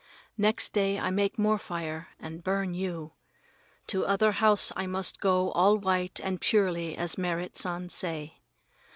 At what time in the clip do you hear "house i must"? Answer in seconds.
4.31-5.19